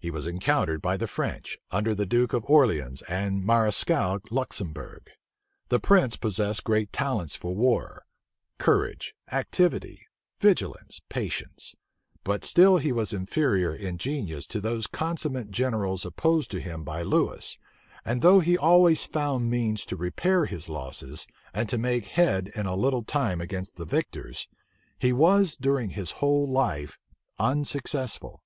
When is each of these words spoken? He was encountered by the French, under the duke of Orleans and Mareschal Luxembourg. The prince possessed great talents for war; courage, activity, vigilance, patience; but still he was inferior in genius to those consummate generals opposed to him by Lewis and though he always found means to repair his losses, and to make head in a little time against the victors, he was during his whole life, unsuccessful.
He 0.00 0.10
was 0.10 0.26
encountered 0.26 0.82
by 0.82 0.96
the 0.96 1.06
French, 1.06 1.56
under 1.70 1.94
the 1.94 2.04
duke 2.04 2.32
of 2.32 2.44
Orleans 2.46 3.02
and 3.02 3.44
Mareschal 3.46 4.18
Luxembourg. 4.28 5.06
The 5.68 5.78
prince 5.78 6.16
possessed 6.16 6.64
great 6.64 6.92
talents 6.92 7.36
for 7.36 7.54
war; 7.54 8.02
courage, 8.58 9.14
activity, 9.30 10.08
vigilance, 10.40 11.02
patience; 11.08 11.76
but 12.24 12.44
still 12.44 12.78
he 12.78 12.90
was 12.90 13.12
inferior 13.12 13.72
in 13.72 13.96
genius 13.96 14.48
to 14.48 14.60
those 14.60 14.88
consummate 14.88 15.52
generals 15.52 16.04
opposed 16.04 16.50
to 16.50 16.60
him 16.60 16.82
by 16.82 17.02
Lewis 17.04 17.56
and 18.04 18.22
though 18.22 18.40
he 18.40 18.58
always 18.58 19.04
found 19.04 19.48
means 19.50 19.86
to 19.86 19.94
repair 19.94 20.46
his 20.46 20.68
losses, 20.68 21.28
and 21.54 21.68
to 21.68 21.78
make 21.78 22.06
head 22.06 22.50
in 22.56 22.66
a 22.66 22.74
little 22.74 23.04
time 23.04 23.40
against 23.40 23.76
the 23.76 23.86
victors, 23.86 24.48
he 24.98 25.12
was 25.12 25.56
during 25.56 25.90
his 25.90 26.10
whole 26.18 26.50
life, 26.50 26.98
unsuccessful. 27.38 28.42